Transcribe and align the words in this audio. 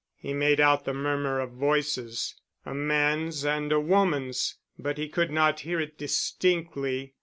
He 0.17 0.33
made 0.33 0.59
out 0.59 0.85
the 0.85 0.95
murmur 0.95 1.39
of 1.39 1.51
voices, 1.51 2.33
a 2.65 2.73
man's 2.73 3.45
and 3.45 3.71
a 3.71 3.79
woman's, 3.79 4.55
but 4.79 4.97
he 4.97 5.07
could 5.07 5.29
not 5.29 5.59
hear 5.59 5.79
it 5.79 5.95
distinctly. 5.99 7.13